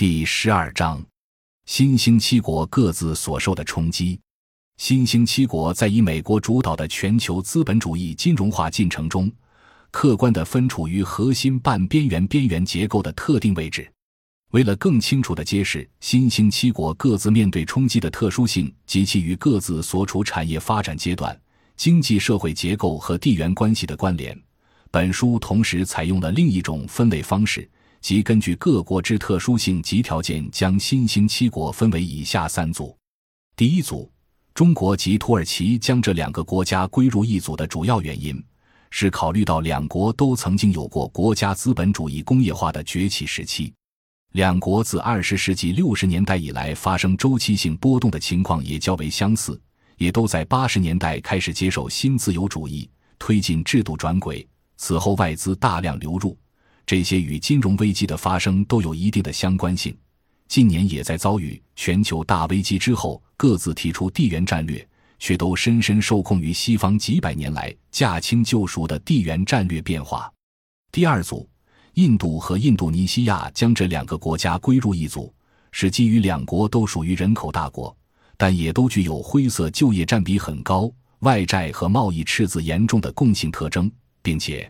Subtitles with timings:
[0.00, 1.04] 第十二章：
[1.66, 4.18] 新兴七国各自所受的冲击。
[4.78, 9.30] 新兴七国在以美国主导的全球资本主义金融化进程中，
[9.90, 13.92] 客观地分处于核心半边缘边缘结构的特定位置。
[14.52, 21.38] 为了更清楚地揭示新兴七国各自面对冲击的特殊性及其与各自所处产业发展阶段、
[21.76, 24.34] 经济社会结构和地缘关系的关联，
[24.90, 27.68] 本书同时采用了另一种分类方式。
[28.00, 32.96] 即根据各国之特殊性及条件，将新兴七国分为以下三组。
[33.54, 34.10] 第一组，
[34.54, 38.42] 中国及土耳其将这两个国家归入一组的主要原因，
[38.90, 43.72] 是考虑到两国都曾经有过国家资本主义工业化的崛起时期，
[44.32, 49.60] 两国自二十世纪六十年代以来发生周期性波动的情况也较为相似，
[49.98, 54.46] 也都在八十年代开始接受新自由主义，推进制度转轨，
[54.78, 56.34] 此后外资大量流入。
[56.90, 59.96] 这些与金融危机的发生都有一定的相关性。
[60.48, 64.84] 近年也在遭遇全球大危机之后，各自提出地缘战略，
[65.20, 70.28] 却都深深受控于西方几百年来驾轻就熟的地缘战略变化。
[70.90, 71.48] 第二组，
[71.94, 75.32] 印度和印度尼西亚将这两个国家归入一组，
[75.70, 77.96] 是基于两国都属于人口大国，
[78.36, 83.88] 但也都具有灰色就业占比很高、外债和贸易赤字严重的共性特征，
[84.22, 84.68] 并且。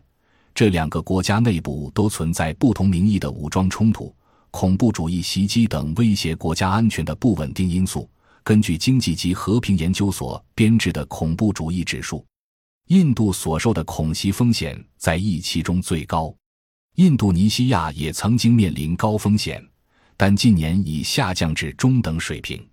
[0.55, 4.15] 这两个国家内部都存在不同名义的武装冲突、
[4.51, 8.09] 恐怖主义袭击等威胁国家安全的不稳定因素。
[8.43, 12.25] 根据经济及和平研究所编制的恐怖主义指数，
[12.89, 16.35] 印度所受的恐袭风险在一期中最高。
[16.97, 19.65] 印度尼西亚也曾经面临高风险，
[20.17, 22.67] 但近年已下降至中等水平。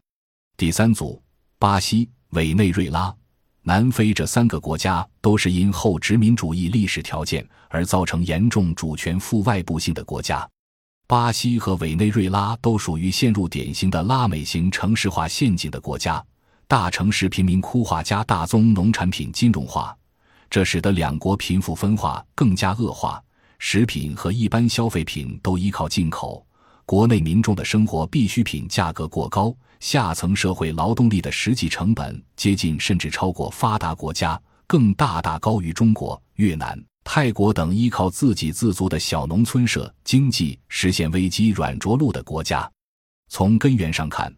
[0.56, 1.22] 第三组，
[1.60, 3.16] 巴西、委内瑞拉。
[3.68, 10.48] 南非这三个国家都是因后殖民主义历史条件而造成严重主权负外部性的国家。
[11.06, 16.24] 巴西和委内瑞拉都属于陷入典型的拉美型城市化陷阱的国家，
[16.66, 19.94] 大城市贫民窟化加大宗农产品金融化，
[20.50, 23.22] 这使得两国贫富分化更加恶化。
[23.60, 26.42] 食品和一般消费品都依靠进口，
[26.86, 29.54] 国内民众的生活必需品价格过高。
[29.80, 42.70] 下层社会劳动力的实际成本接近甚至超过发达国家，更大大高于中国、越南、泰国等依靠自给自足的小农村社经济实现危机软着陆的国家。
[43.30, 44.34] 从根源上看，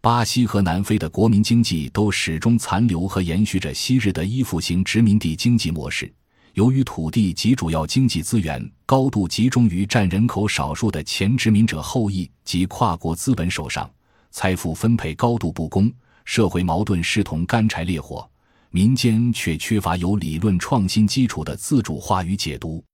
[0.00, 6.12] 巴西和南非的国民经济都始终残留和延续着昔日的依附型殖民地经济模式。
[6.54, 13.88] 由于土地及主要经济资源高度集中于占人口少数的前殖民者后裔及跨国资本手上。
[14.30, 15.92] 财富分配高度不公，
[16.24, 18.28] 社会矛盾视同干柴烈火，
[18.70, 22.84] 民间却缺乏有理论创新基础的自主化与解读。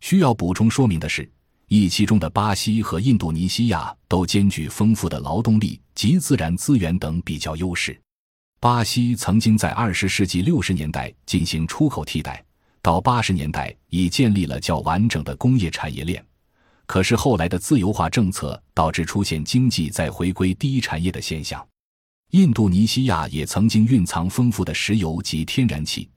[0.00, 1.28] 需要补充说明的是，
[1.68, 7.98] 一期中的巴西和印度尼西亚都兼具丰富的劳动力及自然资源等比较优势。
[8.60, 12.42] 巴西曾经在二十世纪六十年代进行出口替代，
[12.80, 16.24] 到八十年代已建立了较完整的工业产业链。
[16.86, 21.66] 可是后来的自由化政策导致出现经济在回归第一产业的现象。
[22.30, 26.08] 印度尼西亚也曾经蕴藏丰富的石油及天然气，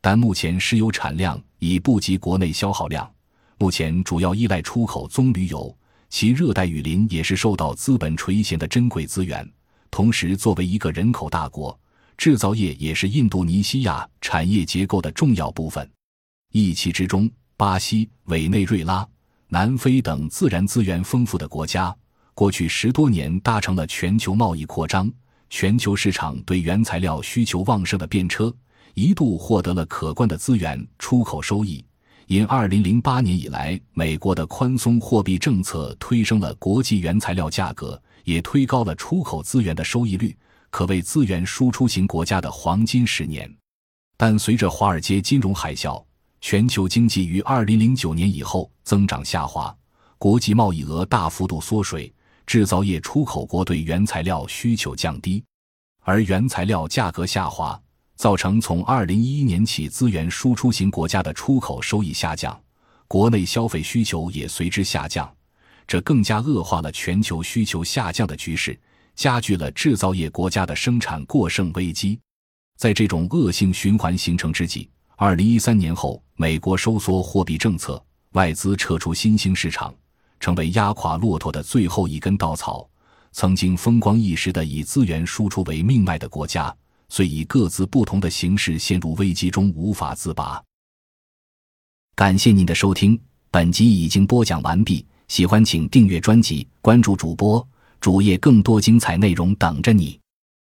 [0.00, 3.10] 但目前石油产量已不及国内消耗量。
[3.58, 5.76] 目前主要依赖出口棕榈油，
[6.08, 9.46] 其热带雨林也是受到资本垂涎的珍贵资源。
[9.90, 11.78] 同时，作为一个人口大国，
[12.16, 15.88] 制造业也是印度尼西亚产业结构的重要部分。
[16.52, 19.06] 一气之中，巴西、委内瑞拉。
[19.50, 21.94] 南非等自然资源丰富的国家，
[22.34, 25.10] 过去十多年搭乘了全球贸易扩张、
[25.48, 28.54] 全球市场对原材料需求旺盛的便车，
[28.92, 31.82] 一度获得了可观的资源出口收益。
[32.26, 40.36] 因二零零八年以来，美国的宽松货币政策推升了国际原材料价格，也推高了出口资源的收益率，
[40.68, 43.50] 可谓资源输出型国家的黄金十年。
[44.18, 46.04] 但随着华尔街金融海啸，
[46.40, 49.74] 全球经济于二零零九年以后增长下滑，
[50.18, 52.12] 国际贸易额大幅度缩水，
[52.46, 55.42] 制造业出口国对原材料需求降低，
[56.00, 57.78] 而原材料价格下滑，
[58.16, 62.58] 造成从二零一一年起资源输出型国家的出口收益下降，
[63.08, 65.30] 国内消费需求也随之下降，
[65.86, 68.78] 这更加恶化了全球需求下降的局势，
[69.16, 72.18] 加剧了制造业国家的生产过剩危机。
[72.76, 74.88] 在这种恶性循环形成之际。
[75.20, 78.00] 二零一三年后，美国收缩货币政策，
[78.34, 79.92] 外资撤出新兴市场，
[80.38, 82.88] 成为压垮骆驼的最后一根稻草。
[83.32, 86.72] 曾经风光一时的以资源输出为命脉的国家，
[87.08, 90.62] 虽以各自不同的形式陷入危机中无法自拔。
[92.14, 93.20] 感谢您的收听，
[93.50, 95.04] 本集已经播讲完毕。
[95.26, 97.66] 喜欢请订阅专辑，关注主播
[98.00, 100.16] 主页，更多精彩内容等着你。